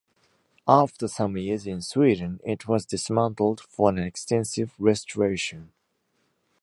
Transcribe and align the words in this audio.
After 0.67 1.07
some 1.07 1.37
years 1.37 1.67
in 1.67 1.79
Sweden, 1.83 2.39
it 2.43 2.67
was 2.67 2.87
dismantled 2.87 3.61
for 3.69 3.89
an 3.91 3.99
extensive 3.99 4.73
restoration. 4.79 5.73